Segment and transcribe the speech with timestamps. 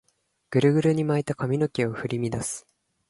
[0.49, 2.65] グルグルに巻いた髪の毛を振り乱す